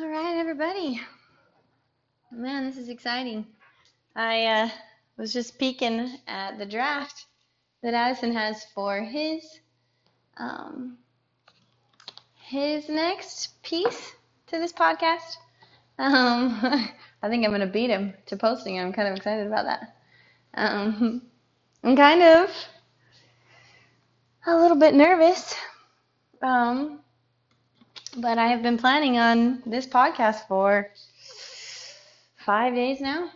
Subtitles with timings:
[0.00, 1.00] All right, everybody.
[2.30, 3.44] Man, this is exciting.
[4.14, 4.68] I uh,
[5.16, 7.26] was just peeking at the draft
[7.82, 9.58] that Addison has for his
[10.36, 10.98] um,
[12.34, 14.12] his next piece
[14.46, 15.36] to this podcast.
[15.98, 16.60] Um,
[17.22, 18.78] I think I'm gonna beat him to posting.
[18.78, 19.96] I'm kind of excited about that.
[20.54, 21.22] Um,
[21.82, 22.50] I'm kind of
[24.46, 25.56] a little bit nervous.
[26.40, 27.00] Um,
[28.20, 30.90] but I have been planning on this podcast for
[32.36, 33.30] five days now,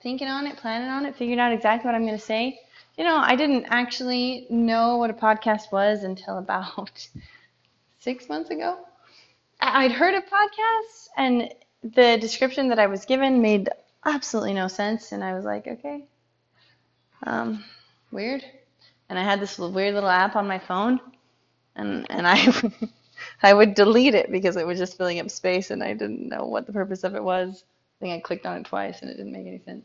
[0.00, 2.60] thinking on it, planning on it, figured out exactly what I'm going to say.
[2.96, 7.08] You know, I didn't actually know what a podcast was until about
[7.98, 8.78] six months ago.
[9.60, 13.68] I'd heard of podcasts, and the description that I was given made
[14.04, 16.04] absolutely no sense, and I was like, okay,
[17.26, 17.64] um,
[18.12, 18.44] weird.
[19.08, 21.00] And I had this weird little app on my phone,
[21.76, 22.36] and and I
[23.42, 26.44] I would delete it because it was just filling up space, and I didn't know
[26.44, 27.64] what the purpose of it was.
[27.98, 29.84] I think I clicked on it twice, and it didn't make any sense.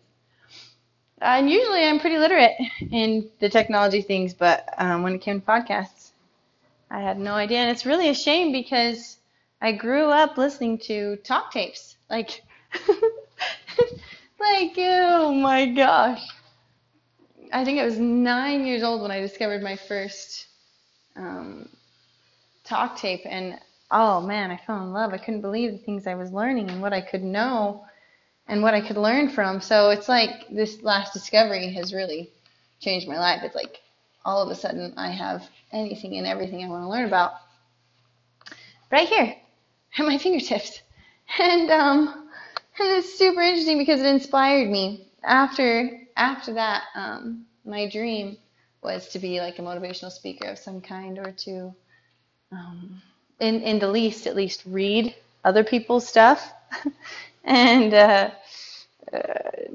[1.22, 2.53] And usually I'm pretty literate
[2.91, 6.11] in the technology things, but um, when it came to podcasts,
[6.89, 7.59] I had no idea.
[7.59, 9.17] And it's really a shame because
[9.61, 11.97] I grew up listening to talk tapes.
[12.09, 12.41] Like,
[14.39, 16.25] like, oh my gosh.
[17.52, 20.47] I think I was nine years old when I discovered my first
[21.16, 21.67] um,
[22.70, 23.59] talk tape, and
[23.92, 25.14] oh man, I fell in love.
[25.14, 27.86] I couldn't believe the things I was learning and what I could know
[28.48, 29.59] and what I could learn from.
[29.62, 32.30] So it's like this last discovery has really
[32.80, 33.42] changed my life.
[33.44, 33.80] It's like
[34.23, 37.34] all of a sudden I have anything and everything I want to learn about
[38.92, 39.36] right here
[39.97, 40.81] at my fingertips.
[41.38, 42.28] And um,
[42.80, 45.12] and it's super interesting because it inspired me.
[45.23, 48.36] After after that, um, my dream
[48.81, 51.72] was to be like a motivational speaker of some kind or to
[52.52, 53.02] um,
[53.39, 56.53] in in the least at least read other people's stuff
[57.44, 58.31] and uh,
[59.14, 59.17] uh,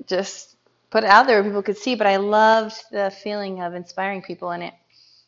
[0.06, 0.56] just
[0.90, 1.94] put it out there where people could see.
[1.94, 4.74] But I loved the feeling of inspiring people in it,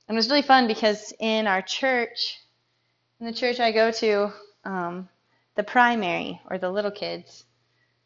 [0.09, 2.41] and it was really fun because in our church,
[3.21, 4.33] in the church I go to,
[4.65, 5.09] um,
[5.55, 7.45] the primary or the little kids,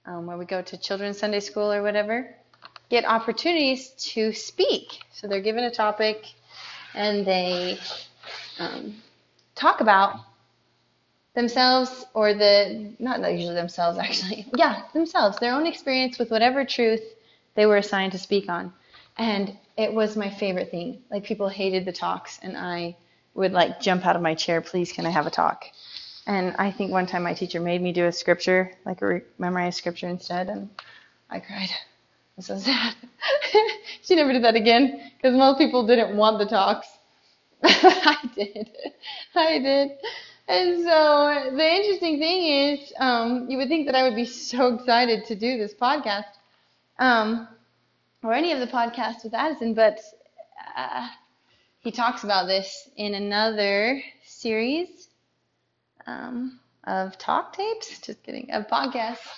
[0.07, 2.35] um, where we go to children's Sunday school or whatever,
[2.89, 5.01] get opportunities to speak.
[5.13, 6.27] So they're given a topic,
[6.95, 7.79] and they
[8.59, 8.95] um,
[9.61, 10.17] talk about
[11.35, 14.47] themselves or the not usually themselves actually.
[14.57, 17.03] Yeah themselves their own experience with whatever truth
[17.55, 18.73] they were assigned to speak on.
[19.19, 21.03] And it was my favorite thing.
[21.11, 22.97] Like people hated the talks and i
[23.35, 25.65] would like jump out of my chair please can i have a talk?
[26.27, 29.77] And i think one time my teacher made me do a scripture like a memorize
[29.77, 30.69] scripture instead and
[31.31, 31.71] i cried.
[32.37, 32.95] I'm so sad.
[34.03, 36.89] She never did that again because most people didn't want the talks
[37.65, 38.71] I did.
[39.35, 39.91] I did.
[40.49, 44.75] And so the interesting thing is, um, you would think that I would be so
[44.75, 46.33] excited to do this podcast,
[46.99, 47.49] um,
[48.23, 50.01] or any of the podcasts with Addison, but
[50.77, 51.09] uh,
[51.81, 55.09] he talks about this in another series
[56.07, 59.29] um, of talk tapes, just kidding, of podcasts,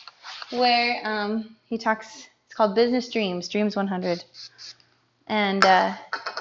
[0.50, 4.24] where um, he talks, it's called Business Dreams, Dreams 100.
[5.32, 5.94] And uh,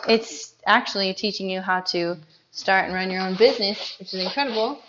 [0.06, 2.18] it's actually teaching you how to
[2.52, 4.82] start and run your own business, which is incredible.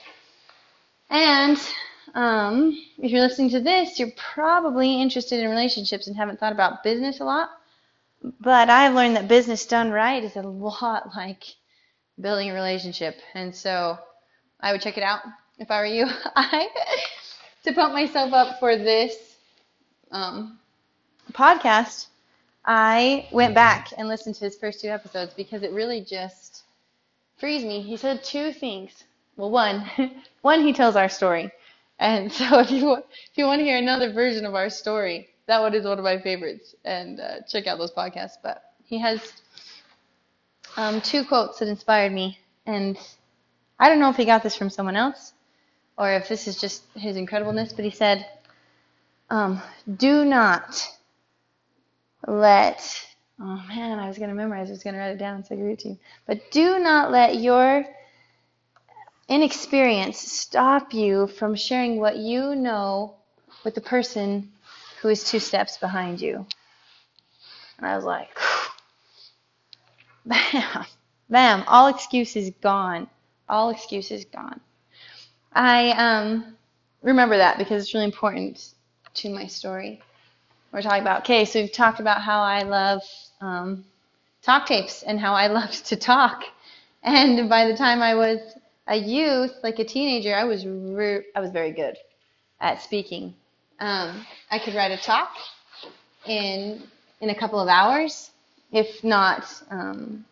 [1.08, 1.56] And
[2.12, 6.82] um, if you're listening to this, you're probably interested in relationships and haven't thought about
[6.82, 7.50] business a lot.
[8.40, 11.44] But I've learned that business done right is a lot like
[12.20, 13.20] building a relationship.
[13.34, 13.96] And so
[14.58, 15.20] I would check it out
[15.58, 16.06] if I were you.
[16.34, 16.66] I
[17.62, 19.14] to pump myself up for this
[20.10, 20.58] um,
[21.32, 22.08] podcast.
[22.64, 26.62] I went back and listened to his first two episodes because it really just
[27.38, 27.82] frees me.
[27.82, 29.04] He said two things.
[29.36, 29.90] Well, one,
[30.42, 31.50] one he tells our story,
[31.98, 35.60] and so if you if you want to hear another version of our story, that
[35.60, 38.36] one is one of my favorites, and uh, check out those podcasts.
[38.42, 39.32] But he has
[40.76, 42.98] um, two quotes that inspired me, and
[43.78, 45.32] I don't know if he got this from someone else
[45.98, 48.26] or if this is just his incredibleness, but he said,
[49.30, 49.60] um,
[49.96, 50.88] "Do not."
[52.26, 53.06] Let
[53.40, 55.88] oh man, I was gonna memorize, I was gonna write it down so I to
[55.88, 55.98] you.
[56.26, 57.84] But do not let your
[59.28, 63.14] inexperience stop you from sharing what you know
[63.64, 64.50] with the person
[65.00, 66.46] who is two steps behind you.
[67.78, 68.28] And I was like,
[70.26, 70.84] bam,
[71.28, 73.08] bam, all excuses gone.
[73.48, 74.60] All excuses gone.
[75.52, 76.56] I um,
[77.02, 78.74] remember that because it's really important
[79.14, 80.00] to my story
[80.72, 81.22] we're talking about.
[81.22, 83.02] Okay, so we've talked about how I love
[83.40, 83.84] um,
[84.42, 86.44] talk tapes and how I loved to talk.
[87.02, 88.40] And by the time I was
[88.88, 91.96] a youth, like a teenager, I was re- I was very good.
[92.60, 93.34] at speaking.
[93.80, 95.30] Um, I could write a talk
[96.26, 96.82] in
[97.20, 98.30] in a couple of hours,
[98.72, 100.24] if not um,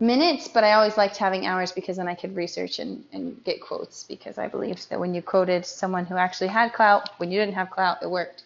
[0.00, 0.48] minutes.
[0.48, 4.04] But I always liked having hours because then I could research and, and get quotes
[4.04, 7.54] because I believed that when you quoted someone who actually had clout, when you didn't
[7.56, 8.44] have clout, it worked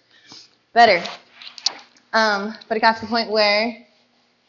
[0.74, 1.02] better.
[2.12, 3.86] Um, but it got to the point where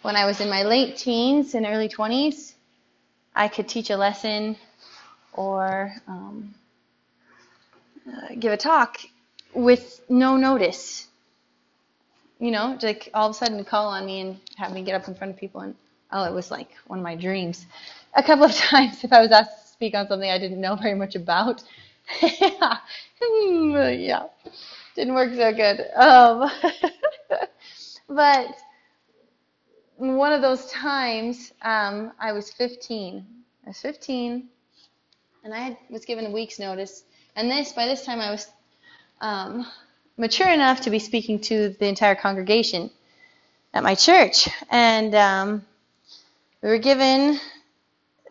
[0.01, 2.53] when I was in my late teens and early 20s,
[3.35, 4.57] I could teach a lesson
[5.33, 6.53] or um,
[8.07, 8.97] uh, give a talk
[9.53, 11.07] with no notice.
[12.39, 15.07] You know, like all of a sudden call on me and have me get up
[15.07, 15.75] in front of people, and
[16.11, 17.65] oh, it was like one of my dreams.
[18.15, 20.75] A couple of times, if I was asked to speak on something I didn't know
[20.75, 21.63] very much about,
[22.21, 22.77] yeah,
[24.95, 25.85] didn't work so good.
[25.95, 26.49] Um,
[28.09, 28.47] but
[29.97, 33.25] one of those times, um, I was 15.
[33.65, 34.47] I was 15,
[35.43, 37.03] and I had, was given a week's notice.
[37.35, 38.47] And this, by this time, I was
[39.21, 39.65] um,
[40.17, 42.89] mature enough to be speaking to the entire congregation
[43.73, 44.47] at my church.
[44.69, 45.65] And um,
[46.61, 47.39] we were given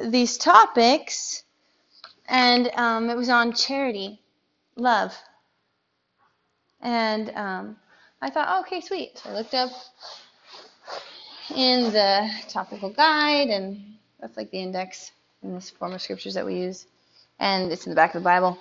[0.01, 1.43] these topics,
[2.27, 4.21] and um, it was on charity,
[4.77, 5.15] love.
[6.85, 7.77] And um,
[8.21, 9.19] I thought, oh, okay, sweet.
[9.19, 9.71] So I looked up
[11.57, 13.83] in the topical guide, and
[14.21, 15.11] that's like the index
[15.43, 16.87] in this form of scriptures that we use,
[17.41, 18.59] and it's in the back of the Bible.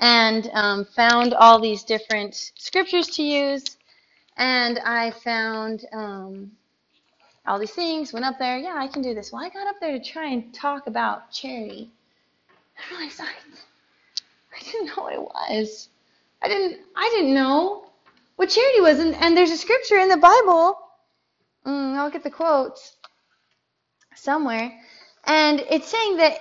[0.00, 3.76] And um, found all these different scriptures to use,
[4.36, 6.50] and I found um,
[7.46, 8.12] all these things.
[8.12, 9.30] Went up there, yeah, I can do this.
[9.32, 11.90] Well, I got up there to try and talk about charity.
[12.76, 15.88] I realized I, I didn't know what it was.
[16.42, 16.80] I didn't.
[16.96, 17.86] I didn't know
[18.36, 20.78] what charity was, and, and there's a scripture in the Bible
[21.66, 22.96] Mm, I'll get the quotes
[24.16, 24.72] somewhere.
[25.24, 26.38] And it's saying that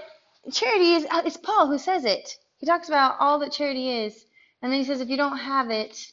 [0.52, 2.38] charity is, it's Paul who says it.
[2.58, 4.26] He talks about all that charity is.
[4.62, 6.12] And then he says, if you don't have it,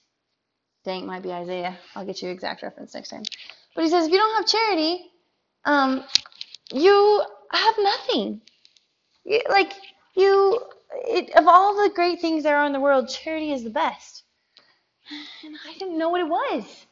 [0.84, 1.78] dang, it might be Isaiah.
[1.94, 3.22] I'll get you exact reference next time.
[3.74, 5.10] But he says, if you don't have charity,
[5.64, 6.04] um,
[6.72, 8.40] you have nothing.
[9.48, 9.72] like,
[10.14, 10.60] you,
[10.92, 14.24] it, of all the great things there are in the world, charity is the best.
[15.44, 16.86] And I didn't know what it was.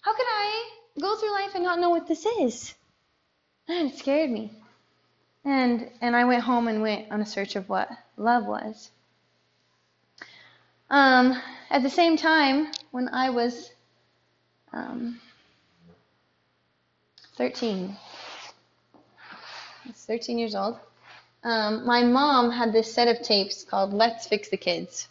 [0.00, 0.70] How could I
[1.00, 2.74] go through life and not know what this is.
[3.68, 4.50] And it scared me.
[5.44, 8.90] And and I went home and went on a search of what love was.
[10.90, 13.72] Um, at the same time, when I was
[14.72, 15.20] um,
[17.36, 17.94] 13,
[18.94, 20.78] I was 13 years old,
[21.44, 25.08] um, my mom had this set of tapes called Let's Fix the Kids.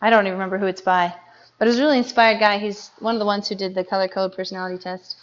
[0.00, 1.14] I don't even remember who it's by.
[1.58, 2.58] But it was a really inspired guy.
[2.58, 5.16] He's one of the ones who did the color code personality test.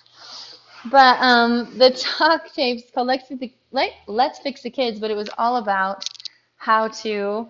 [0.92, 3.40] But um, the talk tapes called Let's Fix,
[3.72, 6.04] the, Let's Fix the Kids, but it was all about
[6.58, 7.48] how to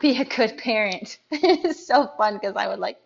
[0.00, 1.18] be a good parent.
[1.30, 2.98] it's so fun because I would like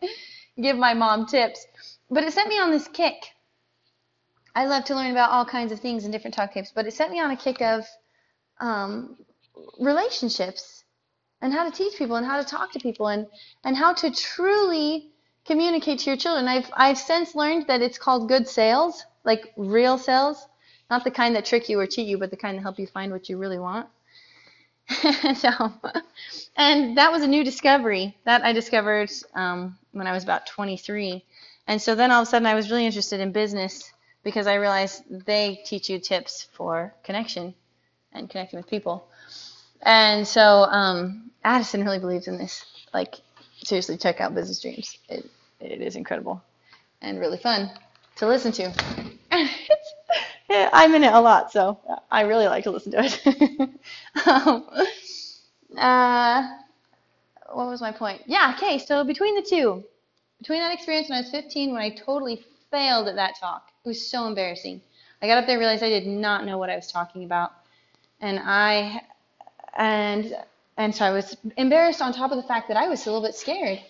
[0.60, 1.66] give my mom tips.
[2.10, 3.34] But it sent me on this kick.
[4.54, 6.94] I love to learn about all kinds of things in different talk tapes, but it
[6.94, 7.84] sent me on a kick of
[8.60, 9.16] um,
[9.78, 10.84] relationships
[11.40, 13.26] and how to teach people and how to talk to people and,
[13.64, 15.10] and how to truly
[15.44, 16.48] communicate to your children.
[16.48, 20.46] I've, I've since learned that it's called good sales, like real sales,
[20.90, 22.86] not the kind that trick you or cheat you, but the kind that help you
[22.86, 23.88] find what you really want.
[25.34, 25.50] so,
[26.56, 31.22] and that was a new discovery that I discovered um, when I was about 23.
[31.66, 33.92] And so then all of a sudden I was really interested in business
[34.24, 37.54] because I realized they teach you tips for connection
[38.12, 39.08] and connecting with people.
[39.82, 42.64] And so um, Addison really believes in this.
[42.92, 43.16] Like,
[43.64, 44.98] seriously, check out Business Dreams.
[45.08, 46.42] It, it is incredible
[47.00, 47.70] and really fun
[48.16, 48.72] to listen to.
[50.50, 51.78] I'm in it a lot, so
[52.10, 53.70] I really like to listen to it.
[54.26, 54.64] um,
[55.76, 56.48] uh,
[57.52, 58.22] what was my point?
[58.26, 59.84] Yeah, okay, so between the two,
[60.38, 63.88] between that experience when I was 15, when I totally failed at that talk, it
[63.88, 64.80] was so embarrassing.
[65.20, 67.52] I got up there and realized I did not know what I was talking about.
[68.20, 69.02] And I
[69.76, 70.34] and
[70.76, 73.26] and so I was embarrassed on top of the fact that I was a little
[73.26, 73.80] bit scared.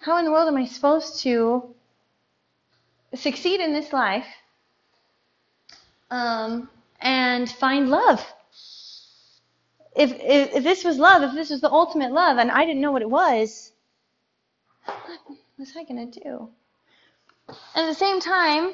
[0.00, 1.74] How in the world am I supposed to
[3.14, 4.26] succeed in this life
[6.10, 6.70] um,
[7.00, 8.26] and find love?
[9.94, 12.80] If, if, if this was love, if this was the ultimate love, and I didn't
[12.80, 13.72] know what it was,
[14.84, 15.18] what
[15.58, 16.48] was I to do?
[17.74, 18.72] And at the same time,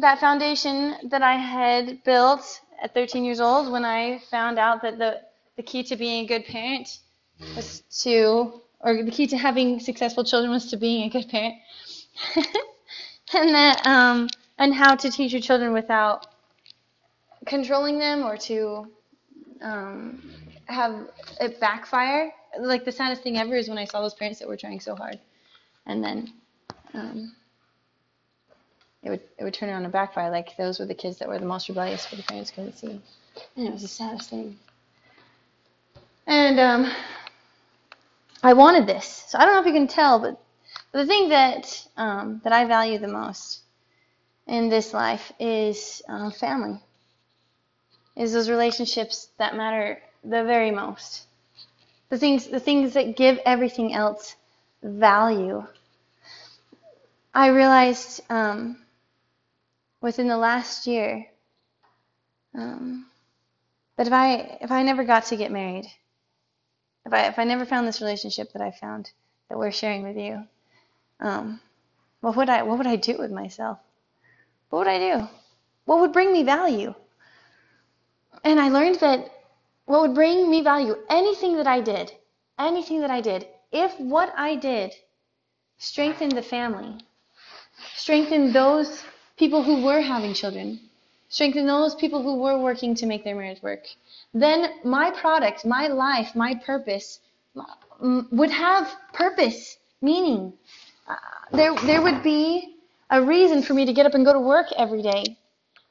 [0.00, 4.98] that foundation that I had built at 13 years old, when I found out that
[4.98, 5.20] the
[5.56, 7.00] the key to being a good parent
[7.54, 11.54] was to, or the key to having successful children was to being a good parent.
[13.34, 16.28] and that, um, and how to teach your children without
[17.44, 18.86] controlling them or to
[19.60, 20.22] um,
[20.66, 21.10] have
[21.40, 24.56] it backfire like the saddest thing ever is when I saw those parents that were
[24.56, 25.18] trying so hard,
[25.86, 26.32] and then
[26.94, 27.34] um,
[29.02, 30.30] it would it would turn around and backfire.
[30.30, 33.00] Like those were the kids that were the most rebellious, but the parents couldn't see,
[33.56, 34.58] and it was the saddest thing.
[36.26, 36.92] And um,
[38.42, 40.40] I wanted this, so I don't know if you can tell, but
[40.92, 43.60] the thing that um, that I value the most
[44.46, 46.80] in this life is um, family.
[48.16, 51.26] Is those relationships that matter the very most.
[52.10, 54.34] The things, the things that give everything else
[54.82, 55.64] value.
[57.32, 58.78] I realized um,
[60.00, 61.26] within the last year
[62.54, 63.06] um,
[63.96, 65.86] that if I if I never got to get married,
[67.06, 69.10] if I if I never found this relationship that I found
[69.48, 70.44] that we're sharing with you,
[71.20, 71.60] um,
[72.20, 73.78] what would I what would I do with myself?
[74.70, 75.28] What would I do?
[75.84, 76.94] What would bring me value?
[78.44, 79.30] And I learned that
[79.84, 82.12] what would bring me value, anything that I did,
[82.58, 84.92] anything that I did, if what I did
[85.78, 87.00] strengthened the family,
[87.96, 89.02] strengthened those
[89.40, 90.78] people who were having children,
[91.30, 93.84] strengthened those people who were working to make their marriage work,
[94.34, 97.20] then my product, my life, my purpose
[98.00, 100.52] would have purpose, meaning.
[101.08, 101.14] Uh,
[101.52, 102.76] there, there would be
[103.08, 105.24] a reason for me to get up and go to work every day.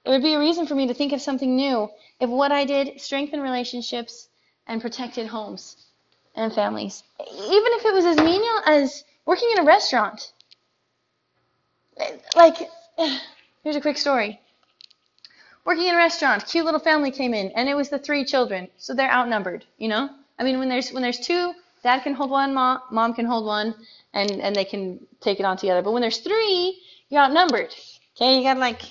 [0.04, 1.90] There would be a reason for me to think of something new
[2.20, 4.30] if what I did strengthened relationships
[4.68, 5.76] and protected homes
[6.36, 7.04] and families.
[7.20, 10.32] Even if it was as menial as working in a restaurant.
[12.36, 12.70] Like,
[13.70, 14.42] here's a quick story.
[15.64, 18.68] Working in a restaurant, cute little family came in, and it was the three children,
[18.78, 20.10] so they're outnumbered, you know?
[20.40, 23.46] I mean, when there's when there's two, dad can hold one, mom, mom can hold
[23.46, 23.76] one,
[24.16, 25.84] and, and they can take it on together.
[25.84, 27.72] But when there's three, you're outnumbered.
[28.16, 28.82] Okay, you got like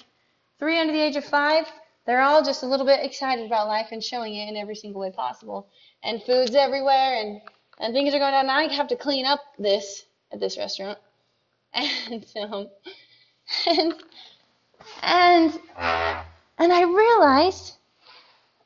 [0.60, 1.66] three under the age of five,
[2.06, 5.00] they're all just a little bit excited about life and showing it in every single
[5.00, 5.66] way possible.
[6.04, 7.40] And food's everywhere, and
[7.80, 8.48] and things are going on.
[8.48, 10.98] I have to clean up this at this restaurant,
[11.74, 12.68] and um,
[13.66, 13.94] and
[15.02, 15.58] and
[16.58, 17.76] and I realized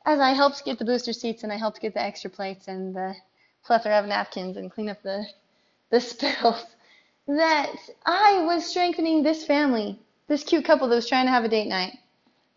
[0.05, 2.95] as I helped get the booster seats and I helped get the extra plates and
[2.95, 3.14] the
[3.64, 5.26] plethora of napkins and clean up the
[5.91, 6.67] the spills
[7.29, 7.75] that
[8.05, 11.69] I was strengthening this family, this cute couple that was trying to have a date
[11.69, 11.97] night.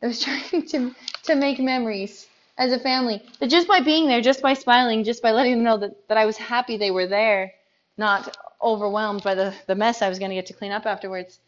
[0.02, 3.22] That was trying to to make memories as a family.
[3.40, 6.18] That just by being there, just by smiling, just by letting them know that, that
[6.18, 7.54] I was happy they were there,
[7.98, 11.40] not overwhelmed by the, the mess I was going to get to clean up afterwards,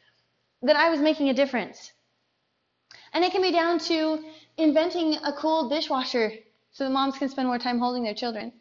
[0.62, 1.94] that I was making a difference.
[3.14, 4.24] And it can be down to
[4.58, 6.34] inventing a cool dishwasher
[6.72, 8.52] so the moms can spend more time holding their children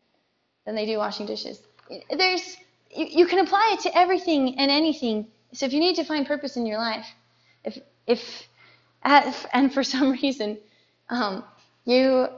[0.65, 1.63] than they do washing dishes.
[2.11, 2.57] There's
[2.91, 5.27] you, you can apply it to everything and anything.
[5.53, 7.07] So if you need to find purpose in your life,
[7.65, 8.47] if if
[9.05, 10.59] and for some reason,
[11.09, 11.45] um,
[11.85, 12.29] you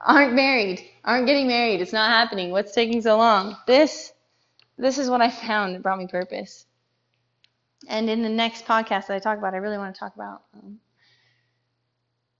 [0.00, 1.80] aren't married, aren't getting married.
[1.80, 2.50] It's not happening.
[2.50, 3.56] What's taking so long?
[3.66, 4.12] This,
[4.78, 6.66] this is what I found that brought me purpose.
[7.88, 10.42] And in the next podcast that I talk about, I really want to talk about
[10.54, 10.80] um,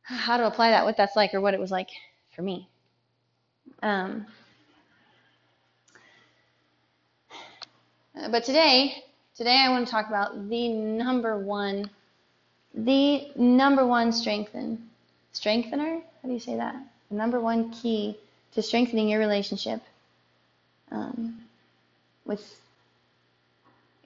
[0.26, 1.90] how to apply that, what that's like, or what it was like
[2.34, 2.68] for me.
[3.82, 4.26] Um,
[8.30, 9.04] but today,
[9.36, 11.90] today I want to talk about the number one
[12.76, 14.90] the number one strengthen
[15.32, 16.76] strengthener how do you say that
[17.10, 18.16] the number one key
[18.52, 19.80] to strengthening your relationship
[20.90, 21.40] um,
[22.26, 22.60] with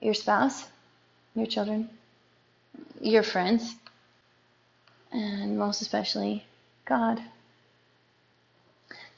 [0.00, 0.68] your spouse
[1.34, 1.88] your children
[3.00, 3.74] your friends
[5.12, 6.44] and most especially
[6.86, 7.20] god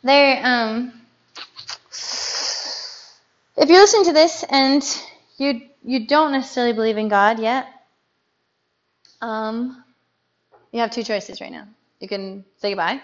[0.02, 0.92] there um,
[3.56, 4.82] if you're listening to this and
[5.38, 7.66] you you don't necessarily believe in god yet
[9.22, 9.84] um,
[10.72, 11.66] you have two choices right now.
[12.00, 13.00] You can say goodbye,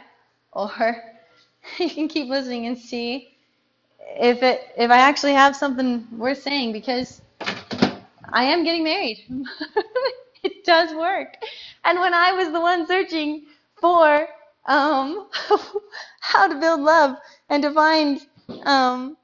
[0.53, 0.71] or
[1.79, 3.35] you can keep listening and see
[4.01, 7.23] if it if I actually have something worth saying because
[8.33, 9.25] I am getting married.
[10.69, 11.35] does work.
[11.85, 13.47] And when I was the one searching
[13.81, 14.29] for
[14.67, 15.29] um,
[16.21, 17.17] how to build love
[17.49, 18.21] and to find
[18.65, 19.17] um,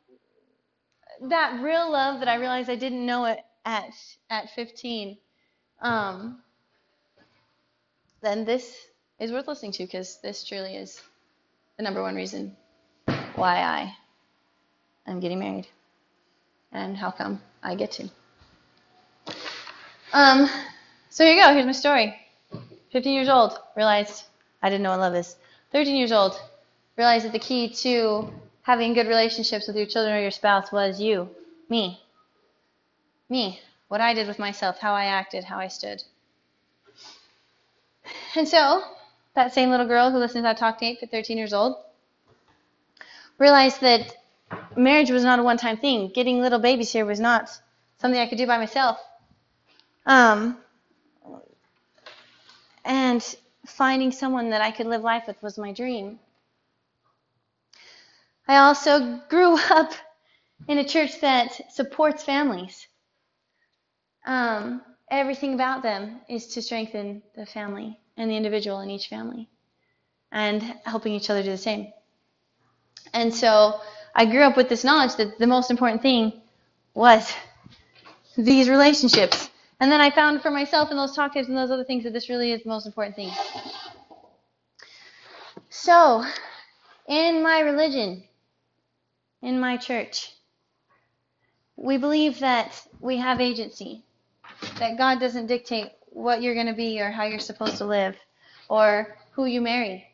[1.29, 3.91] that real love that I realized I didn't know it at
[4.31, 5.19] at 15.
[5.83, 6.41] Um,
[8.23, 8.75] then this
[9.21, 11.03] is worth listening to because this truly is
[11.77, 12.57] the number one reason
[13.35, 13.95] why I
[15.07, 15.67] am getting married
[16.73, 18.09] and how come I get to.
[20.15, 20.49] Um,
[21.15, 21.53] so here you go.
[21.55, 22.13] Here's my story.
[22.91, 24.25] 15 years old, realized
[24.61, 25.37] I didn't know what love is.
[25.71, 26.41] 13 years old,
[26.97, 31.01] realized that the key to having good relationships with your children or your spouse was
[31.01, 31.29] you,
[31.69, 32.03] me.
[33.29, 33.61] Me.
[33.87, 36.03] What I did with myself, how I acted, how I stood.
[38.35, 38.83] And so,
[39.37, 41.77] that same little girl who listened to that talk tape at 13 years old
[43.39, 44.17] realized that
[44.77, 46.11] marriage was not a one-time thing.
[46.13, 47.51] Getting little babies here was not
[47.99, 48.99] something I could do by myself.
[50.07, 50.59] Um,
[52.85, 53.37] and
[53.67, 56.19] finding someone that I could live life with was my dream.
[58.47, 59.93] I also grew up
[60.69, 62.87] in a church that supports families.
[64.27, 69.49] Um, everything about them is to strengthen the family and the individual in each family
[70.33, 71.93] and helping each other do the same.
[73.13, 73.81] And so
[74.15, 76.41] I grew up with this knowledge that the most important thing
[76.95, 77.33] was
[78.37, 79.51] these relationships.
[79.81, 82.13] And then I found for myself in those talk tapes and those other things that
[82.13, 83.31] this really is the most important thing.
[85.69, 86.25] So,
[87.09, 88.25] in my religion,
[89.43, 90.31] in my church,
[91.77, 94.03] we believe that we have agency,
[94.79, 98.17] that God doesn't dictate what you're going to be or how you're supposed to live
[98.69, 100.07] or who you marry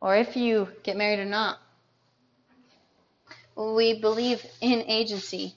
[0.00, 1.58] or if you get married or not.
[3.56, 5.54] We believe in agency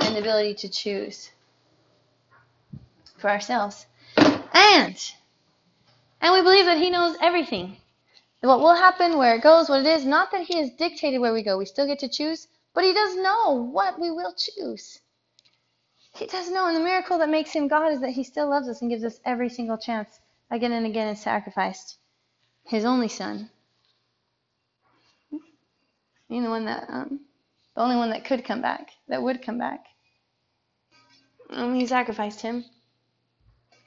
[0.00, 1.30] and the ability to choose
[3.18, 3.86] for ourselves.
[4.16, 4.96] And
[6.20, 7.76] and we believe that he knows everything.
[8.40, 11.32] What will happen, where it goes, what it is, not that he has dictated where
[11.32, 11.58] we go.
[11.58, 15.00] We still get to choose, but he does know what we will choose.
[16.14, 18.68] He does know, and the miracle that makes him God is that he still loves
[18.68, 20.20] us and gives us every single chance
[20.50, 21.98] again and again and sacrificed
[22.64, 23.50] his only son.
[26.28, 27.20] Being the one that um,
[27.74, 29.86] the only one that could come back, that would come back.
[31.50, 32.64] And he sacrificed him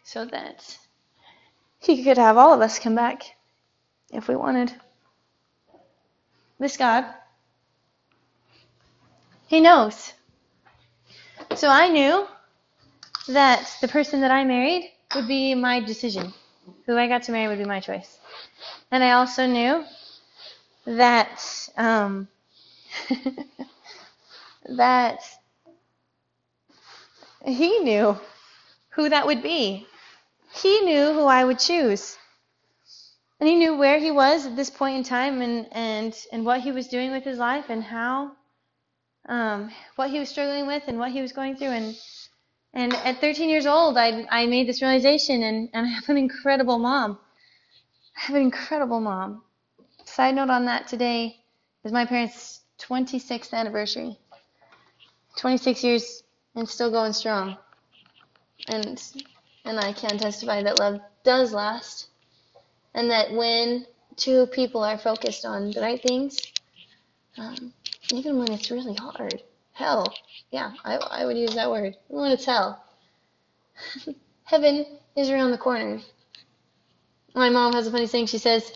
[0.04, 0.78] so that
[1.80, 3.24] he could have all of us come back
[4.12, 4.74] if we wanted.
[6.60, 7.06] This God,
[9.52, 10.14] He knows.
[11.56, 12.26] So I knew
[13.28, 16.34] that the person that I married would be my decision.
[16.86, 18.18] Who I got to marry would be my choice.
[18.92, 19.84] And I also knew
[20.86, 22.30] that um,
[24.70, 25.20] that
[27.44, 28.18] he knew
[28.92, 29.86] who that would be.
[30.54, 32.18] He knew who I would choose.
[33.40, 36.62] And he knew where he was at this point in time and, and, and what
[36.62, 38.34] he was doing with his life and how,
[39.28, 41.70] um, what he was struggling with and what he was going through.
[41.70, 41.98] And,
[42.74, 46.18] and at 13 years old, I, I made this realization, and, and I have an
[46.18, 47.18] incredible mom.
[48.16, 49.44] I have an incredible mom.
[50.06, 51.38] Side note on that today
[51.84, 54.18] is my parents' 26th anniversary.
[55.38, 56.24] 26 years
[56.56, 57.58] and still going strong.
[58.68, 59.02] And
[59.66, 62.08] and I can testify that love does last,
[62.94, 66.40] and that when two people are focused on the right things,
[67.38, 67.74] um,
[68.12, 69.42] even when it's really hard,
[69.74, 70.14] hell,
[70.52, 71.96] yeah, I, I would use that word.
[72.10, 72.84] Even when it's hell,
[74.44, 76.00] heaven is around the corner.
[77.34, 78.28] My mom has a funny saying.
[78.28, 78.72] She says,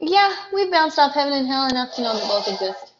[0.00, 2.92] "Yeah, we've bounced off heaven and hell enough to know that both exist."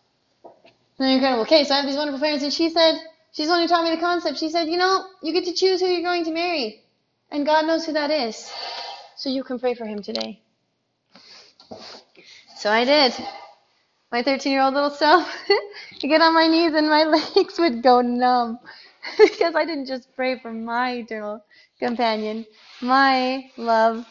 [0.98, 1.42] They're incredible.
[1.42, 2.98] Okay, so I have these wonderful parents, and she said,
[3.33, 4.38] she's the one who taught me the concept.
[4.38, 6.83] She said, you know, you get to choose who you're going to marry,
[7.31, 8.51] and God knows who that is.
[9.17, 10.43] So you can pray for him today.
[12.57, 13.14] So I did.
[14.11, 17.05] My 13 year old little self, I get on my knees and my
[17.37, 18.59] legs would go numb
[19.19, 21.45] because I didn't just pray for my eternal
[21.79, 22.47] companion,
[22.81, 24.07] my love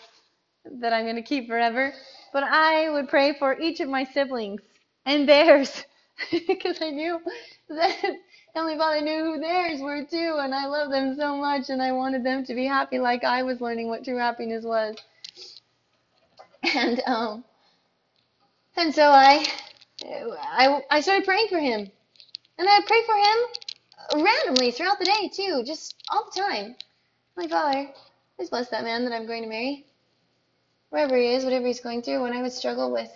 [0.80, 1.94] that I'm going to keep forever,
[2.34, 4.62] but I would pray for each of my siblings
[5.06, 5.84] and theirs
[6.48, 7.20] because I knew
[7.70, 8.16] that
[8.56, 11.92] Heavenly Father knew who theirs were too, and I love them so much, and I
[11.92, 14.96] wanted them to be happy like I was learning what true happiness was.
[16.76, 17.44] And um,
[18.76, 19.46] and so I,
[20.06, 21.90] I, I started praying for him,
[22.58, 26.76] and I prayed for him randomly throughout the day too, just all the time.
[27.36, 27.90] My Father,
[28.36, 29.86] please bless that man that I'm going to marry,
[30.90, 32.22] wherever he is, whatever he's going through.
[32.24, 33.12] When I would struggle with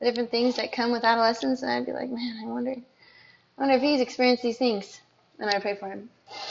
[0.00, 2.76] the different things that come with adolescence, and I'd be like, man, I wonder,
[3.56, 5.00] I wonder if he's experienced these things.
[5.38, 6.08] And I pray for him.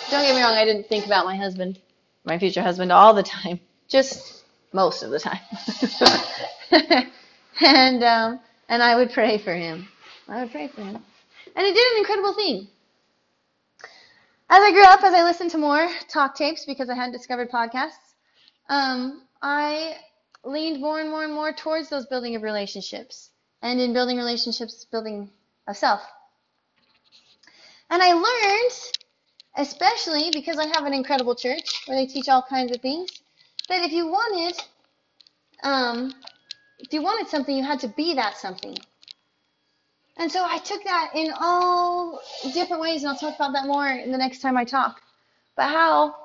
[0.09, 1.79] Don't get me wrong, I didn't think about my husband,
[2.23, 5.39] my future husband, all the time, just most of the time.
[7.61, 8.39] and um,
[8.69, 9.87] and I would pray for him.
[10.27, 11.03] I would pray for him,
[11.55, 12.67] and he did an incredible thing.
[14.49, 17.49] As I grew up, as I listened to more talk tapes because I hadn't discovered
[17.49, 18.13] podcasts,
[18.69, 19.95] um, I
[20.43, 23.31] leaned more and more and more towards those building of relationships
[23.63, 25.31] and in building relationships, building
[25.67, 26.01] of self.
[27.89, 28.73] And I learned,
[29.57, 33.09] especially because I have an incredible church where they teach all kinds of things,
[33.69, 34.61] that if you wanted,
[35.63, 36.13] um,
[36.79, 38.77] if you wanted something, you had to be that something.
[40.17, 42.21] And so I took that in all
[42.53, 45.01] different ways, and I'll talk about that more in the next time I talk.
[45.57, 46.15] But how,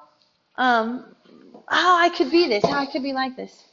[0.56, 1.16] um,
[1.68, 3.64] how I could be this, how I could be like this.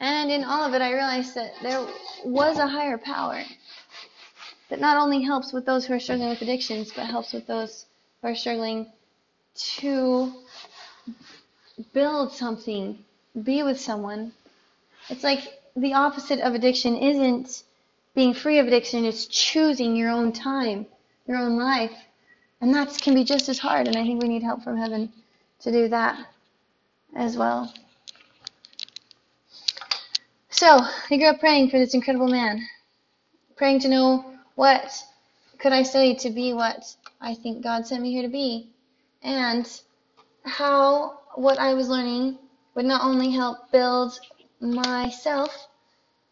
[0.00, 1.86] And in all of it, I realized that there
[2.24, 3.42] was a higher power.
[4.68, 7.86] That not only helps with those who are struggling with addictions, but helps with those
[8.22, 8.90] who are struggling
[9.54, 10.32] to
[11.92, 12.98] build something,
[13.42, 14.32] be with someone.
[15.08, 17.64] It's like the opposite of addiction isn't
[18.14, 20.86] being free of addiction, it's choosing your own time,
[21.26, 21.92] your own life.
[22.60, 25.12] And that can be just as hard, and I think we need help from heaven
[25.60, 26.18] to do that
[27.16, 27.72] as well.
[30.50, 30.78] So,
[31.10, 32.66] I grew up praying for this incredible man,
[33.56, 34.92] praying to know what
[35.58, 36.84] could I study to be what
[37.20, 38.68] I think God sent me here to be,
[39.22, 39.68] and
[40.44, 42.38] how what I was learning
[42.74, 44.18] would not only help build
[44.60, 45.68] myself,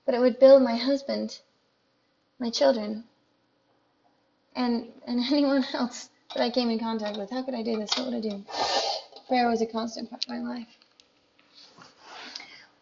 [0.05, 1.39] but it would build my husband,
[2.39, 3.05] my children,
[4.55, 7.31] and and anyone else that I came in contact with.
[7.31, 7.91] How could I do this?
[7.97, 8.45] What would I do?
[9.29, 10.67] Prayer was a constant part of my life.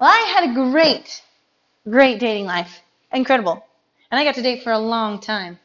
[0.01, 1.23] Well, I had a great,
[1.89, 2.81] great dating life.
[3.13, 3.65] Incredible.
[4.11, 5.59] And I got to date for a long time.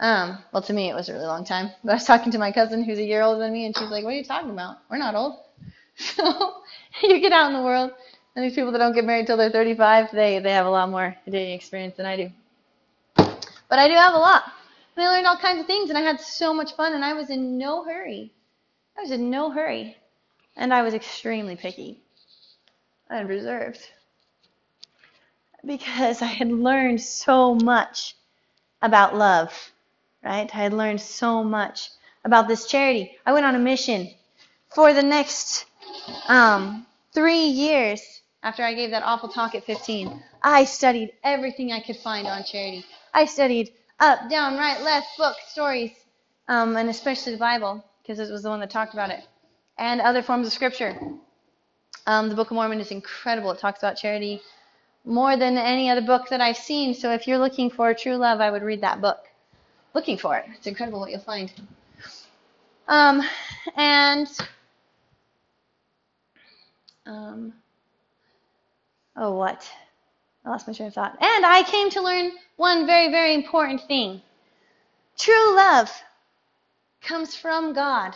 [0.00, 1.70] Um, well, to me, it was a really long time.
[1.84, 3.90] But I was talking to my cousin who's a year older than me, and she's
[3.90, 4.78] like, What are you talking about?
[4.90, 5.38] We're not old.
[6.00, 6.62] So
[7.02, 7.90] you get out in the world,
[8.36, 10.88] and these people that don't get married till they're 35, they, they have a lot
[10.90, 12.30] more dating experience than I do.
[13.16, 14.44] But I do have a lot.
[14.94, 17.14] And I learned all kinds of things, and I had so much fun, and I
[17.14, 18.32] was in no hurry.
[18.96, 19.96] I was in no hurry.
[20.56, 22.00] And I was extremely picky
[23.10, 23.80] and reserved
[25.64, 28.16] because I had learned so much
[28.82, 29.52] about love,
[30.24, 30.50] right?
[30.52, 31.90] I had learned so much
[32.24, 33.16] about this charity.
[33.26, 34.10] I went on a mission
[34.74, 35.66] for the next
[36.28, 38.00] um, three years
[38.42, 40.22] after I gave that awful talk at 15.
[40.42, 42.84] I studied everything I could find on charity.
[43.12, 45.90] I studied up, down, right, left, book, stories,
[46.46, 49.24] um, and especially the Bible because it was the one that talked about it,
[49.76, 50.96] and other forms of scripture.
[52.06, 53.50] Um, the Book of Mormon is incredible.
[53.50, 54.40] It talks about charity
[55.04, 56.94] more than any other book that I've seen.
[56.94, 59.18] So if you're looking for true love, I would read that book.
[59.94, 60.44] Looking for it.
[60.54, 61.50] It's incredible what you'll find.
[62.88, 63.22] Um,
[63.76, 64.28] and
[67.06, 67.52] um,
[69.16, 69.68] oh, what?
[70.44, 71.16] I lost my train of thought.
[71.20, 74.22] And I came to learn one very, very important thing.
[75.18, 75.90] True love
[77.00, 78.14] comes from God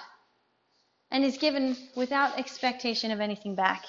[1.10, 3.84] and is given without expectation of anything back.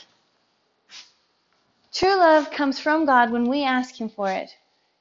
[1.93, 4.49] True love comes from God when we ask Him for it,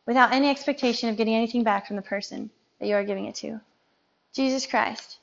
[0.04, 3.34] without any expectation of getting anything back from the person that you are giving it
[3.36, 3.60] to.
[4.34, 5.18] Jesus Christ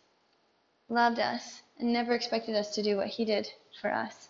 [0.89, 3.47] loved us and never expected us to do what He did
[3.81, 4.29] for us.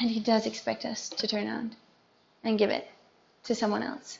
[0.00, 1.76] And He does expect us to turn around
[2.42, 2.88] and give it
[3.44, 4.18] to someone else.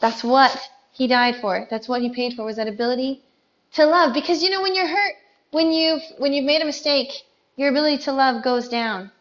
[0.00, 0.58] That's what
[0.90, 1.68] He died for.
[1.70, 3.22] That's what He paid for, was that ability
[3.74, 4.12] to love.
[4.12, 5.14] Because you know, when you're hurt,
[5.52, 7.12] when you've when you've made a mistake,
[7.54, 9.12] your ability to love goes down.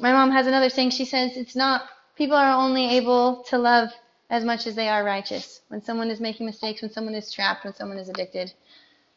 [0.00, 0.90] My mom has another saying.
[0.90, 3.90] She says it's not people are only able to love
[4.30, 5.60] as much as they are righteous.
[5.68, 8.52] When someone is making mistakes, when someone is trapped, when someone is addicted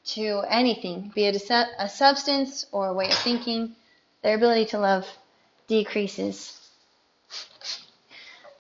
[0.06, 3.76] to anything, be it a, su- a substance or a way of thinking,
[4.22, 5.08] their ability to love
[5.68, 6.56] decreases.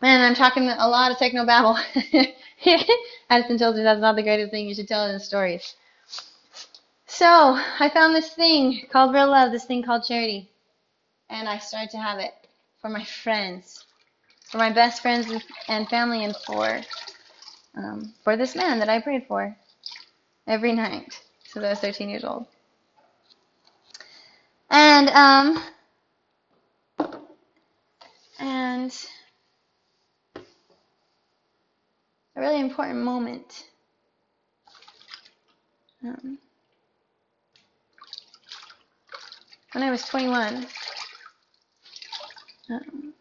[0.02, 1.78] Man, I'm talking a lot of techno babble.
[3.30, 4.68] Addison tells me that's not the greatest thing.
[4.68, 5.76] You should tell in stories.
[7.08, 7.28] So
[7.80, 10.50] I found this thing called real love, this thing called charity,
[11.30, 12.34] and I started to have it
[12.82, 13.84] for my friends,
[14.46, 15.32] for my best friends
[15.68, 16.82] and family, and for
[17.78, 19.56] um, for this man that I prayed for
[20.48, 22.46] every night since I was 13 years old.
[24.70, 25.64] And um,
[28.40, 29.08] and
[32.36, 33.66] a really important moment.
[36.04, 36.38] Um,
[39.74, 40.66] when I was 21,
[42.70, 43.14] um,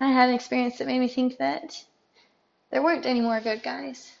[0.00, 1.84] I had an experience that made me think that
[2.70, 4.12] there weren't any more good guys.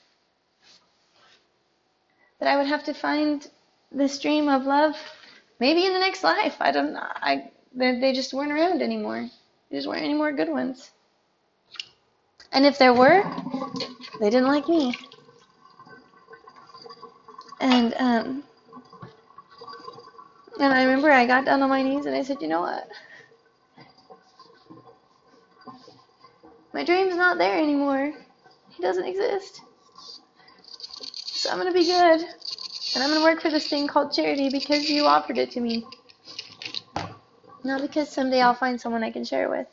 [2.38, 3.46] That I would have to find
[3.92, 4.96] this dream of love
[5.58, 6.56] maybe in the next life.
[6.60, 7.06] I don't know.
[7.06, 9.28] I, they, they just weren't around anymore.
[9.70, 10.90] There just weren't any more good ones.
[12.52, 13.22] And if there were,
[14.20, 14.94] they didn't like me.
[17.60, 18.42] And um,
[20.60, 22.88] and I remember I got down on my knees and I said, you know what?
[26.72, 28.12] My dream's not there anymore.
[28.70, 29.62] He doesn't exist.
[31.14, 32.20] So I'm gonna be good.
[32.94, 35.84] And I'm gonna work for this thing called charity because you offered it to me.
[37.64, 39.66] Not because someday I'll find someone I can share with.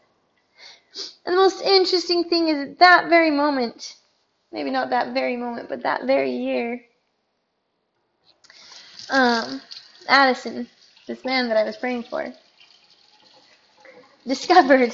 [1.26, 3.98] And the most interesting thing is at that very moment,
[4.52, 6.82] maybe not that very moment, but that very year,
[9.10, 9.62] um,
[10.08, 10.68] Addison,
[11.08, 12.34] this man that I was praying for,
[14.28, 14.94] discovered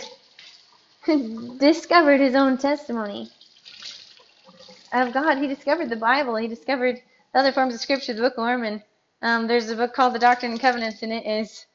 [1.59, 3.29] discovered his own testimony
[4.93, 5.37] of God.
[5.37, 6.35] He discovered the Bible.
[6.35, 7.01] He discovered
[7.33, 8.83] the other forms of Scripture, the Book of Mormon.
[9.21, 11.65] Um, there's a book called The Doctrine and Covenants, and it is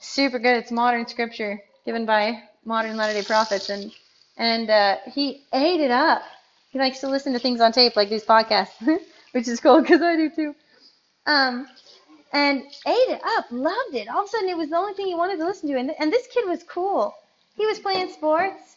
[0.00, 0.56] super good.
[0.56, 3.92] It's modern Scripture given by modern Latter-day Prophets, and
[4.36, 6.22] and uh, he ate it up.
[6.70, 8.74] He likes to listen to things on tape, like these podcasts,
[9.32, 10.54] which is cool because I do too.
[11.26, 11.68] Um,
[12.32, 14.08] and ate it up, loved it.
[14.08, 15.78] All of a sudden, it was the only thing he wanted to listen to.
[15.78, 17.14] And, and this kid was cool.
[17.56, 18.76] He was playing sports.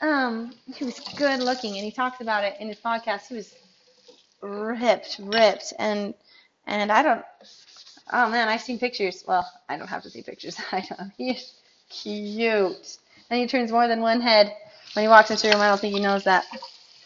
[0.00, 3.28] Um, he was good looking, and he talks about it in his podcast.
[3.28, 3.54] He was
[4.40, 6.14] ripped, ripped, and
[6.66, 7.24] and I don't.
[8.12, 9.24] Oh man, I've seen pictures.
[9.26, 10.56] Well, I don't have to see pictures.
[10.72, 11.12] I don't.
[11.18, 11.54] He's
[11.90, 12.98] cute,
[13.30, 14.54] and he turns more than one head
[14.94, 15.60] when he walks into a room.
[15.60, 16.46] I don't think he knows that.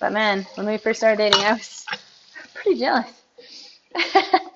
[0.00, 1.84] But man, when we first started dating, I was
[2.54, 3.22] pretty jealous.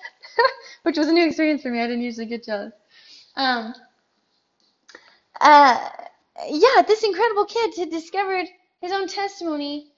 [0.83, 1.81] which was a new experience for me.
[1.81, 2.73] I didn't usually get jealous.
[3.37, 3.75] Um,
[5.41, 5.89] uh,
[6.49, 8.47] yeah, this incredible kid had discovered
[8.81, 9.93] his own testimony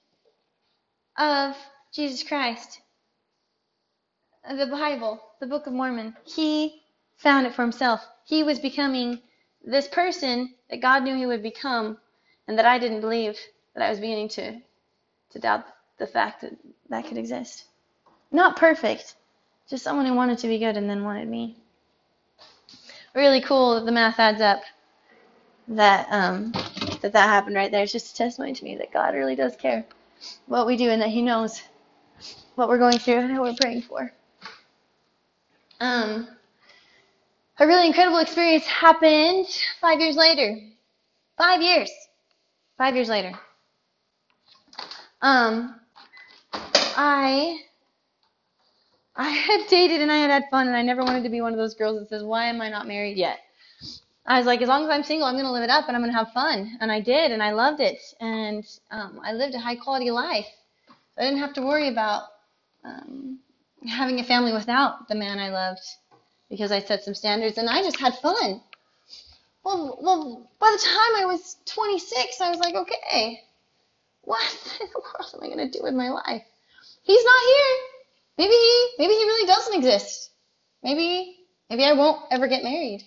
[1.17, 1.55] of
[1.93, 2.81] Jesus Christ,
[4.49, 6.15] the Bible, the Book of Mormon.
[6.23, 6.81] He
[7.17, 8.05] found it for himself.
[8.25, 9.21] He was becoming
[9.63, 11.97] this person that God knew he would become,
[12.47, 13.37] and that I didn't believe
[13.75, 14.59] that I was beginning to
[15.31, 15.65] to doubt
[15.97, 16.57] the fact that
[16.89, 17.65] that could exist.
[18.31, 19.15] Not perfect,
[19.69, 21.57] just someone who wanted to be good and then wanted me.
[23.13, 24.61] Really cool that the math adds up.
[25.67, 26.51] That um,
[27.01, 27.83] that that happened right there.
[27.83, 29.85] It's just a testimony to me that God really does care
[30.47, 31.61] what we do and that He knows
[32.55, 34.11] what we're going through and who we're praying for.
[35.79, 36.27] Um,
[37.59, 39.47] a really incredible experience happened
[39.79, 40.59] five years later.
[41.37, 41.91] Five years.
[42.77, 43.33] Five years later.
[45.21, 45.79] Um,
[46.53, 47.59] I
[49.15, 51.53] I had dated and I had had fun, and I never wanted to be one
[51.53, 53.39] of those girls that says, "Why am I not married yet?"
[54.25, 56.01] I was like, as long as I'm single, I'm gonna live it up and I'm
[56.01, 59.59] gonna have fun, and I did, and I loved it, and um, I lived a
[59.59, 60.47] high quality life.
[61.17, 62.23] I didn't have to worry about
[62.85, 63.39] um,
[63.87, 65.81] having a family without the man I loved
[66.49, 68.61] because I set some standards, and I just had fun.
[69.63, 73.41] Well, well, by the time I was 26, I was like, okay,
[74.21, 74.41] what
[74.81, 76.43] in the world am I gonna do with my life?
[77.03, 78.00] He's not here.
[78.37, 80.31] Maybe he, maybe he really doesn't exist.
[80.83, 83.03] Maybe, maybe I won't ever get married.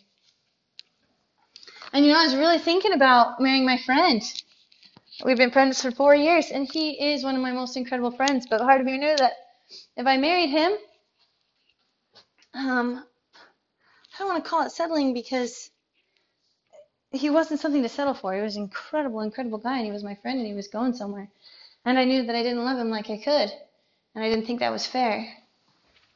[1.93, 4.23] And you know, I was really thinking about marrying my friend.
[5.25, 8.47] We've been friends for four years, and he is one of my most incredible friends.
[8.51, 9.33] But part of me knew that
[9.97, 10.73] if I married him,
[12.53, 13.05] um,
[14.15, 15.71] I don't want to call it settling because
[17.13, 18.35] he wasn't something to settle for.
[18.35, 20.95] He was an incredible, incredible guy, and he was my friend, and he was going
[20.95, 21.29] somewhere.
[21.85, 23.53] And I knew that I didn't love him like I could.
[24.15, 25.27] And I didn't think that was fair.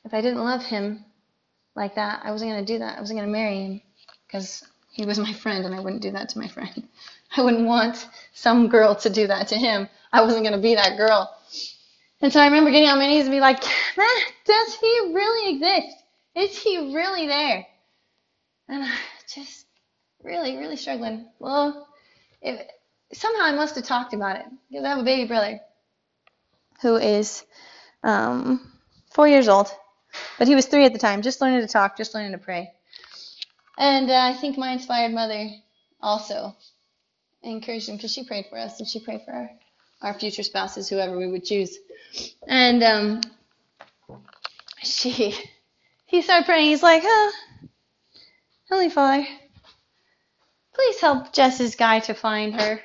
[0.05, 1.05] If I didn't love him
[1.75, 2.97] like that, I wasn't going to do that.
[2.97, 3.81] I wasn't going to marry him
[4.27, 6.89] because he was my friend and I wouldn't do that to my friend.
[7.37, 9.89] I wouldn't want some girl to do that to him.
[10.13, 11.35] I wasn't going to be that girl.
[12.21, 13.61] And so I remember getting on my knees and be like,
[14.45, 15.97] does he really exist?
[16.35, 17.67] Is he really there?
[18.69, 18.91] And I
[19.33, 19.67] just
[20.23, 21.27] really, really struggling.
[21.39, 21.87] Well,
[22.43, 22.61] if,
[23.13, 25.61] somehow I must have talked about it because I have a baby brother
[26.83, 27.45] who is
[28.03, 28.73] um,
[29.11, 29.71] four years old,
[30.39, 32.73] but he was three at the time, just learning to talk, just learning to pray.
[33.77, 35.51] And uh, I think my inspired mother
[36.01, 36.57] also
[37.43, 39.51] encouraged him because she prayed for us and she prayed for our,
[40.03, 41.79] our future spouses, whoever we would choose.
[42.47, 43.21] And um,
[44.83, 45.35] she,
[46.07, 46.67] he started praying.
[46.67, 47.33] He's like, oh,
[48.71, 49.27] Holy Father,
[50.75, 52.81] please help Jess's guy to find her.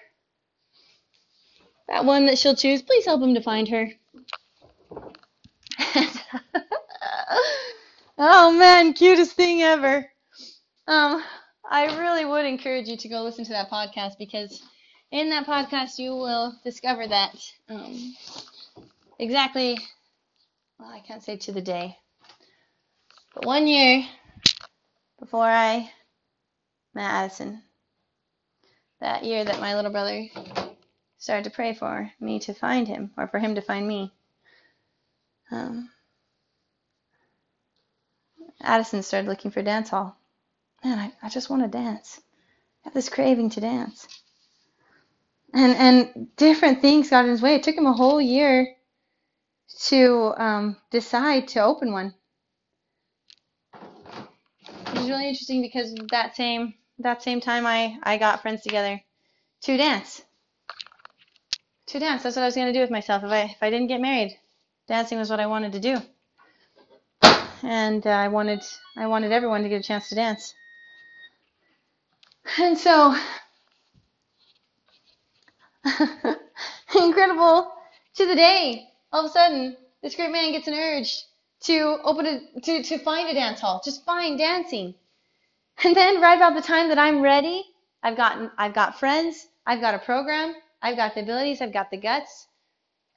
[1.87, 3.89] That one that she'll choose, please help him to find her.
[8.17, 10.09] oh man, cutest thing ever.
[10.87, 11.23] Um,
[11.69, 14.61] I really would encourage you to go listen to that podcast because
[15.11, 17.35] in that podcast you will discover that
[17.69, 18.15] um,
[19.19, 19.79] exactly.
[20.79, 21.97] Well, I can't say to the day,
[23.33, 24.05] but one year
[25.19, 25.91] before I
[26.93, 27.63] met Addison,
[28.99, 30.27] that year that my little brother
[31.17, 34.11] started to pray for me to find him or for him to find me.
[35.53, 35.89] Um,
[38.61, 40.17] Addison started looking for dance hall.
[40.83, 42.19] Man, I, I just want to dance.
[42.83, 44.07] I have this craving to dance.
[45.53, 47.55] And and different things got in his way.
[47.55, 48.75] It took him a whole year
[49.85, 52.15] to um, decide to open one.
[53.75, 58.99] It was really interesting because that same that same time I, I got friends together
[59.61, 60.23] to dance.
[61.87, 62.23] To dance.
[62.23, 64.39] That's what I was gonna do with myself if I if I didn't get married.
[64.87, 66.01] Dancing was what I wanted to do
[67.63, 68.61] and uh, I wanted
[68.97, 70.53] I wanted everyone to get a chance to dance.
[72.59, 73.15] And so
[76.95, 77.71] incredible
[78.15, 81.23] to the day all of a sudden, this great man gets an urge
[81.61, 84.95] to open a, to, to find a dance hall, just find dancing.
[85.83, 87.63] And then right about the time that I'm ready,
[88.01, 91.91] I've gotten, I've got friends, I've got a program, I've got the abilities, I've got
[91.91, 92.47] the guts,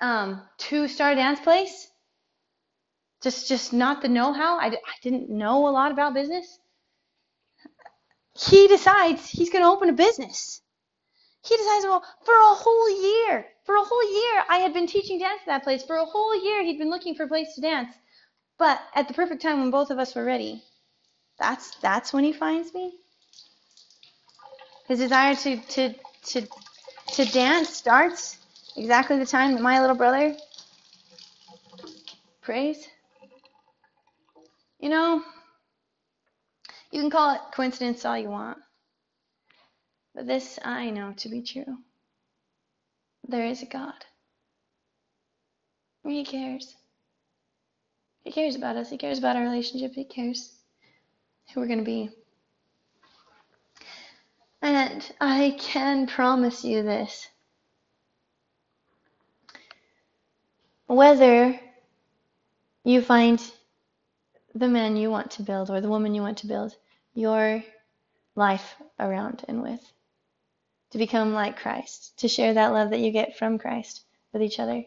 [0.00, 1.88] um, to start a dance place.
[3.22, 4.59] Just, just not the know-how.
[4.59, 6.59] I, I didn't know a lot about business.
[8.38, 10.61] He decides he's going to open a business.
[11.42, 15.18] He decides, well, for a whole year, for a whole year, I had been teaching
[15.18, 15.82] dance at that place.
[15.82, 17.94] For a whole year, he'd been looking for a place to dance.
[18.59, 20.62] But at the perfect time when both of us were ready,
[21.38, 22.94] that's that's when he finds me.
[24.88, 26.46] His desire to to to
[27.12, 28.38] to dance starts
[28.77, 30.37] exactly the time that my little brother
[32.43, 32.87] prays.
[34.79, 35.23] You know,
[36.91, 38.59] you can call it coincidence all you want.
[40.15, 41.79] But this I know to be true.
[43.29, 44.05] There is a God.
[46.05, 46.75] He cares.
[48.25, 48.91] He cares about us.
[48.91, 49.93] He cares about our relationship.
[49.95, 50.55] He cares
[51.53, 52.11] who we're going to be.
[54.62, 57.29] And I can promise you this.
[60.87, 61.59] Whether
[62.85, 63.42] you find
[64.55, 66.77] the man you want to build or the woman you want to build
[67.14, 67.62] your
[68.37, 69.81] life around and with,
[70.90, 74.61] to become like Christ, to share that love that you get from Christ with each
[74.61, 74.85] other,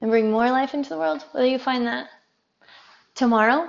[0.00, 2.08] and bring more life into the world, whether you find that
[3.14, 3.68] tomorrow,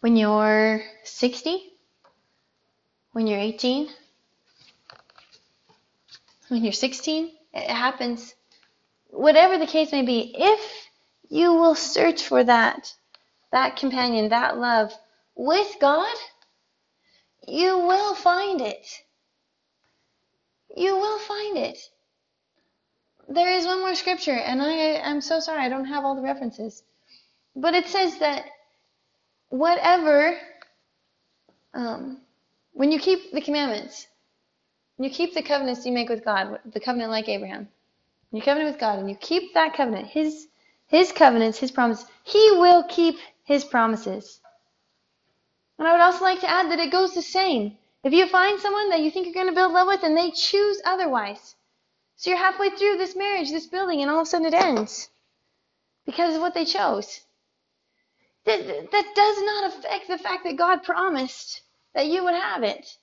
[0.00, 1.72] when you're 60,
[3.12, 3.88] when you're 18,
[6.48, 8.34] when you're 16, it happens.
[9.12, 10.88] Whatever the case may be, if
[11.28, 12.94] you will search for that,
[13.52, 14.92] that companion, that love
[15.36, 16.16] with God,
[17.46, 18.86] you will find it.
[20.74, 21.78] You will find it.
[23.28, 26.22] There is one more scripture, and I am so sorry I don't have all the
[26.22, 26.82] references.
[27.54, 28.46] But it says that
[29.50, 30.38] whatever,
[31.74, 32.22] um,
[32.72, 34.06] when you keep the commandments,
[34.98, 37.68] you keep the covenants you make with God, the covenant like Abraham,
[38.32, 40.48] you covenant with God, and you keep that covenant, His
[40.86, 44.40] His covenants, His promises, He will keep His promises.
[45.78, 47.76] And I would also like to add that it goes the same.
[48.04, 50.30] If you find someone that you think you're going to build love with and they
[50.30, 51.54] choose otherwise,
[52.16, 55.08] so you're halfway through this marriage, this building, and all of a sudden it ends
[56.06, 57.20] because of what they chose.
[58.44, 61.62] That, that does not affect the fact that God promised
[61.94, 62.96] that you would have it.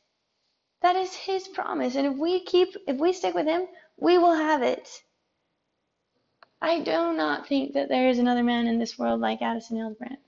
[0.81, 1.95] That is His promise.
[1.95, 5.03] And if we keep, if we stick with Him, we will have it.
[6.61, 10.19] I do not think that there is another man in this world like Addison Hildebrandt.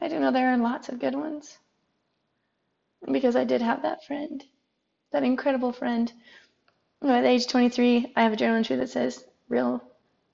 [0.00, 1.58] I do know there are lots of good ones.
[3.10, 4.44] Because I did have that friend,
[5.12, 6.12] that incredible friend.
[7.02, 9.82] At age 23, I have a journal entry that says, real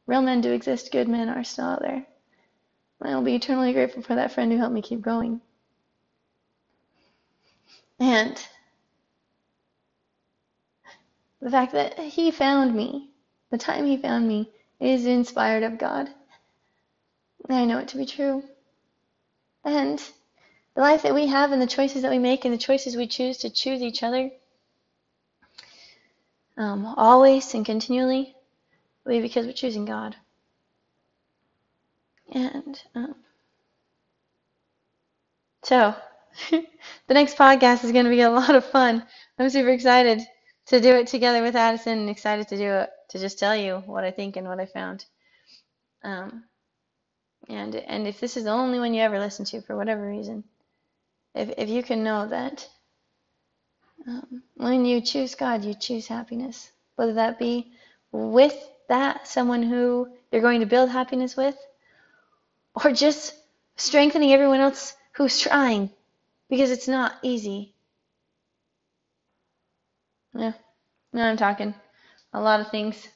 [0.06, 2.06] Real men do exist, good men are still out there.
[3.02, 5.40] I will be eternally grateful for that friend who helped me keep going.
[7.98, 8.40] And
[11.40, 13.10] the fact that he found me,
[13.50, 16.11] the time he found me, is inspired of God.
[17.48, 18.42] I know it to be true.
[19.64, 20.02] And
[20.74, 23.06] the life that we have and the choices that we make and the choices we
[23.06, 24.30] choose to choose each other,
[26.56, 28.35] um, always and continually,
[29.04, 30.16] will be because we're choosing God.
[32.32, 33.14] And um,
[35.62, 35.94] so,
[36.50, 36.64] the
[37.14, 39.04] next podcast is going to be a lot of fun.
[39.38, 40.26] I'm super excited
[40.66, 43.83] to do it together with Addison and excited to do it, to just tell you
[43.87, 45.05] what I think and what I found.
[46.05, 46.44] Um,
[47.48, 50.44] and and if this is the only one you ever listen to for whatever reason,
[51.35, 52.68] if if you can know that
[54.07, 57.72] um, when you choose God, you choose happiness, whether that be
[58.12, 58.57] with
[58.88, 61.57] that someone who you're going to build happiness with,
[62.85, 63.35] or just
[63.76, 65.90] strengthening everyone else who's trying,
[66.51, 67.74] because it's not easy.
[70.34, 70.53] Yeah,
[71.16, 71.74] now I'm talking
[72.34, 73.08] a lot of things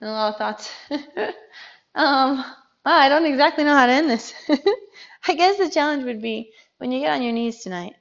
[0.00, 0.72] and a lot of thoughts.
[1.94, 2.42] um,
[2.86, 4.32] I don't exactly know how to end this.
[5.28, 7.94] I guess the challenge would be when you get on your knees tonight,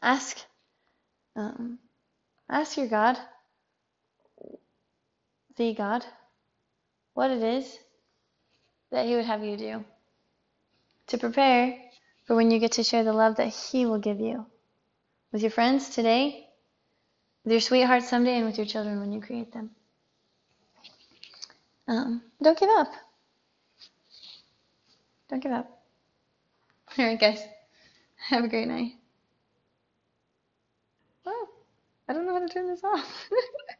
[0.00, 0.38] ask,
[1.36, 1.78] um,
[2.48, 3.18] ask your God
[5.56, 6.06] the God,
[7.12, 7.78] what it is
[8.90, 9.84] that He would have you do
[11.08, 11.78] to prepare
[12.24, 14.46] for when you get to share the love that He will give you
[15.32, 16.48] with your friends today,
[17.44, 19.70] with your sweetheart someday, and with your children when you create them.
[21.88, 22.92] Um, don't give up.
[25.28, 25.82] Don't give up.
[26.98, 27.42] All right, guys.
[28.28, 28.92] Have a great night.
[31.26, 31.48] Oh,
[32.08, 33.28] I don't know how to turn this off.